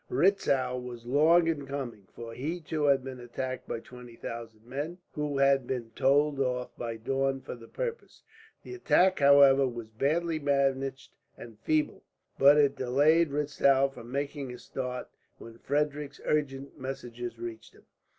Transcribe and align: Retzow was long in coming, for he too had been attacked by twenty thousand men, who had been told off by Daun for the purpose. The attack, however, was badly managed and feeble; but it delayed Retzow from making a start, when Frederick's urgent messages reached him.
Retzow 0.09 0.81
was 0.81 1.05
long 1.05 1.45
in 1.47 1.67
coming, 1.67 2.07
for 2.15 2.33
he 2.33 2.59
too 2.59 2.85
had 2.85 3.03
been 3.03 3.19
attacked 3.19 3.67
by 3.67 3.79
twenty 3.81 4.15
thousand 4.15 4.65
men, 4.65 4.97
who 5.13 5.37
had 5.37 5.67
been 5.67 5.91
told 5.91 6.39
off 6.39 6.75
by 6.75 6.97
Daun 6.97 7.39
for 7.41 7.53
the 7.53 7.67
purpose. 7.67 8.23
The 8.63 8.73
attack, 8.73 9.19
however, 9.19 9.67
was 9.67 9.89
badly 9.91 10.39
managed 10.39 11.13
and 11.37 11.59
feeble; 11.59 12.01
but 12.39 12.57
it 12.57 12.75
delayed 12.77 13.29
Retzow 13.29 13.89
from 13.89 14.11
making 14.11 14.51
a 14.51 14.57
start, 14.57 15.07
when 15.37 15.59
Frederick's 15.59 16.19
urgent 16.25 16.79
messages 16.79 17.37
reached 17.37 17.75
him. 17.75 17.85